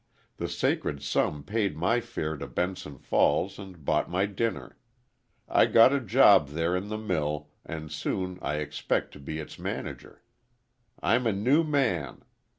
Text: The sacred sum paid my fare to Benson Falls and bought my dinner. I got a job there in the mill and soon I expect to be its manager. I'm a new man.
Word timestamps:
The 0.37 0.47
sacred 0.49 1.03
sum 1.03 1.43
paid 1.43 1.77
my 1.77 1.99
fare 2.01 2.35
to 2.35 2.47
Benson 2.47 2.97
Falls 2.97 3.59
and 3.59 3.85
bought 3.85 4.09
my 4.09 4.25
dinner. 4.25 4.79
I 5.47 5.67
got 5.67 5.93
a 5.93 5.99
job 5.99 6.47
there 6.47 6.75
in 6.75 6.87
the 6.87 6.97
mill 6.97 7.51
and 7.63 7.91
soon 7.91 8.39
I 8.41 8.55
expect 8.55 9.13
to 9.13 9.19
be 9.19 9.37
its 9.37 9.59
manager. 9.59 10.23
I'm 11.03 11.27
a 11.27 11.31
new 11.33 11.63
man. 11.63 12.23